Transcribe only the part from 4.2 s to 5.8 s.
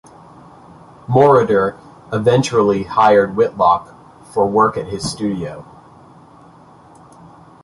for work at his studio.